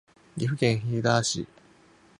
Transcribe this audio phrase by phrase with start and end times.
[0.35, 1.47] 岐阜県飛騨市